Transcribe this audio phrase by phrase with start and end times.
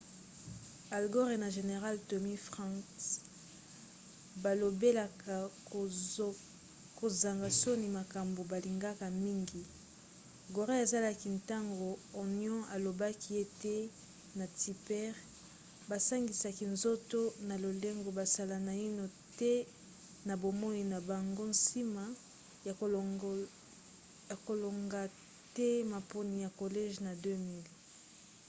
[0.95, 3.05] al gore na général tommy franks
[4.43, 5.35] balobelaka
[6.99, 9.61] kozanga soni makambo balingaka mingi
[10.55, 11.87] gore azalaki ntango
[12.23, 13.83] onion alobaki ete ye
[14.37, 15.13] na tipper
[15.89, 19.05] basangisaki nzoto na lolenge basala naino
[19.39, 19.53] te
[20.27, 22.03] na bomoi na bango nsima
[24.27, 25.01] ya kolonga
[25.55, 27.39] te maponi ya collège na 2000